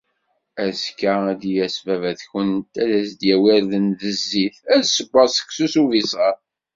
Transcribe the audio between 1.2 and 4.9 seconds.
ad d-yas baba-tkent ad d-yawi irden d zzit, ad